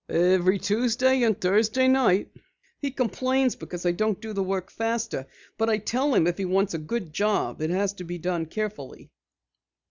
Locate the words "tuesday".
0.57-1.21